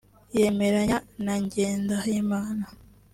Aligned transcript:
yemeranya 0.35 0.97
na 1.23 1.35
Ngendahimana 1.43 2.65